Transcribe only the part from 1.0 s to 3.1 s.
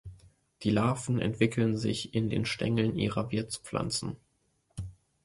entwickeln sich in den Stängeln